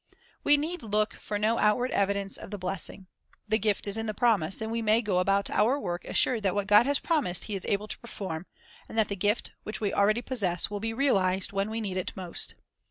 [0.43, 3.05] We need look for no outward evidence of the bless ing.
[3.47, 6.55] The gift is in the promise, and we may go about our work assured that
[6.55, 8.47] what God has promised He is able to perform,
[8.89, 12.13] and that the gift, which we already possess, will be realized when we need it
[12.15, 12.55] most.